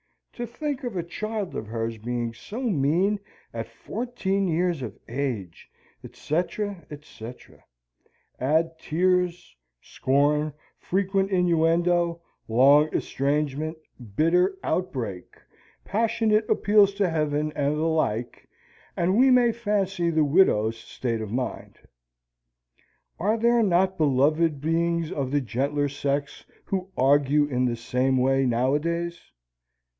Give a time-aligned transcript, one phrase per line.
[0.33, 3.19] To think of a child of hers being so mean
[3.53, 5.69] at fourteen year of age!
[6.03, 6.83] etc.
[6.89, 7.63] etc.
[8.39, 13.77] Add tears, scorn, frequent innuendo, long estrangement,
[14.15, 15.35] bitter outbreak,
[15.85, 18.49] passionate appeals to Heaven, and the like,
[18.97, 21.77] and we may fancy the widow's state of mind.
[23.19, 28.47] Are there not beloved beings of the gentler sex who argue in the same way
[28.47, 29.21] nowadays?